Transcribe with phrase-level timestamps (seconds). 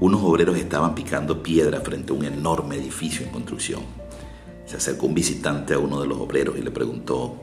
[0.00, 3.82] unos obreros estaban picando piedra frente a un enorme edificio en construcción.
[4.64, 7.36] Se acercó un visitante a uno de los obreros y le preguntó,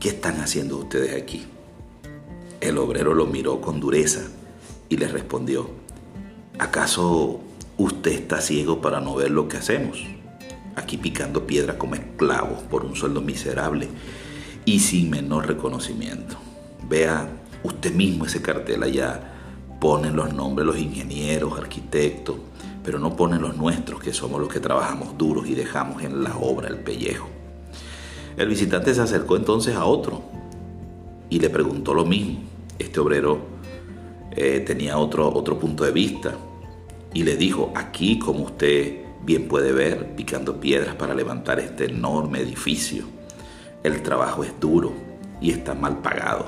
[0.00, 1.44] ¿qué están haciendo ustedes aquí?
[2.60, 4.22] El obrero lo miró con dureza
[4.88, 5.68] y le respondió,
[6.58, 7.40] ¿acaso
[7.76, 10.02] usted está ciego para no ver lo que hacemos?
[10.76, 13.88] Aquí picando piedra como esclavos por un sueldo miserable
[14.64, 16.36] y sin menor reconocimiento.
[16.88, 17.28] Vea
[17.62, 19.35] usted mismo ese cartel allá
[19.80, 22.36] ponen los nombres los ingenieros, arquitectos,
[22.82, 26.36] pero no ponen los nuestros, que somos los que trabajamos duros y dejamos en la
[26.36, 27.28] obra el pellejo.
[28.36, 30.22] El visitante se acercó entonces a otro
[31.30, 32.40] y le preguntó lo mismo.
[32.78, 33.38] Este obrero
[34.30, 36.34] eh, tenía otro, otro punto de vista
[37.12, 42.40] y le dijo, aquí como usted bien puede ver, picando piedras para levantar este enorme
[42.40, 43.04] edificio,
[43.82, 44.92] el trabajo es duro
[45.40, 46.46] y está mal pagado.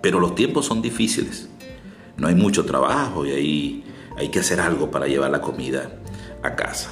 [0.00, 1.48] Pero los tiempos son difíciles
[2.16, 3.84] no hay mucho trabajo y ahí
[4.16, 5.90] hay que hacer algo para llevar la comida
[6.42, 6.90] a casa.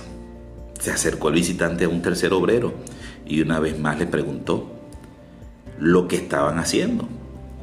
[0.80, 2.74] Se acercó el visitante a un tercer obrero
[3.24, 4.72] y una vez más le preguntó
[5.78, 7.08] lo que estaban haciendo.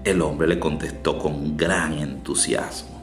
[0.06, 3.00] El hombre le contestó con gran entusiasmo.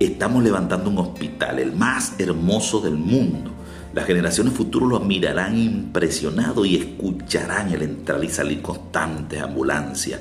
[0.00, 3.52] Estamos levantando un hospital, el más hermoso del mundo.
[3.92, 10.20] Las generaciones futuras lo mirarán impresionado y escucharán el entrar y salir constante ambulancia,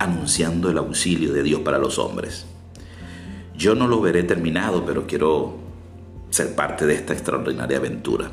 [0.00, 2.46] anunciando el auxilio de Dios para los hombres.
[3.62, 5.54] Yo no lo veré terminado, pero quiero
[6.30, 8.28] ser parte de esta extraordinaria aventura.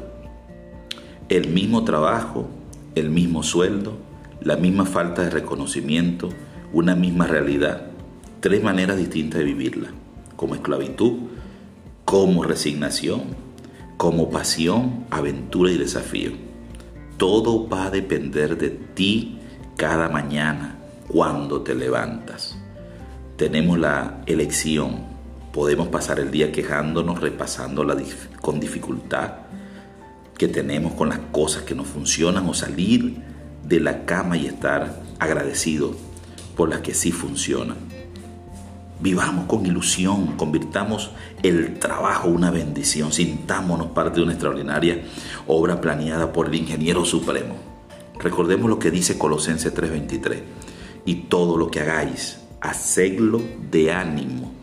[1.27, 2.49] El mismo trabajo,
[2.95, 3.95] el mismo sueldo,
[4.41, 6.29] la misma falta de reconocimiento,
[6.73, 7.91] una misma realidad,
[8.39, 9.89] tres maneras distintas de vivirla,
[10.35, 11.13] como esclavitud,
[12.05, 13.21] como resignación,
[13.97, 16.31] como pasión, aventura y desafío.
[17.17, 19.37] Todo va a depender de ti
[19.77, 22.57] cada mañana cuando te levantas
[23.39, 25.18] tenemos la elección.
[25.51, 27.85] Podemos pasar el día quejándonos, repasando
[28.39, 29.31] con dificultad
[30.37, 33.17] que tenemos con las cosas que no funcionan o salir
[33.63, 35.95] de la cama y estar agradecidos
[36.55, 37.77] por las que sí funcionan.
[39.01, 41.11] Vivamos con ilusión, convirtamos
[41.41, 45.03] el trabajo una bendición, sintámonos parte de una extraordinaria
[45.47, 47.55] obra planeada por el ingeniero supremo.
[48.19, 50.43] Recordemos lo que dice Colosenses 3:23,
[51.05, 54.58] y todo lo que hagáis, hacedlo de ánimo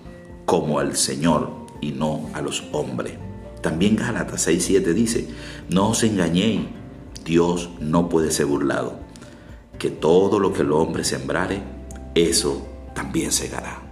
[0.46, 1.50] como al Señor
[1.82, 3.14] y no a los hombres.
[3.60, 5.28] También Gálatas 6:7 dice,
[5.68, 6.62] no os engañéis,
[7.24, 9.00] Dios no puede ser burlado,
[9.78, 11.60] que todo lo que el hombre sembrare,
[12.14, 13.85] eso también segará.